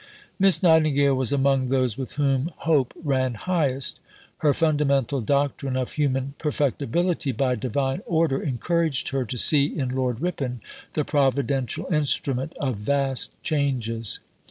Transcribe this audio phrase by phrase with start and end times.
[0.39, 3.99] Miss Nightingale was among those with whom hope ran highest.
[4.39, 10.19] Her fundamental doctrine of human perfectibility by Divine order encouraged her to see in Lord
[10.19, 10.59] Ripon
[10.93, 14.17] the Providential instrument of vast changes.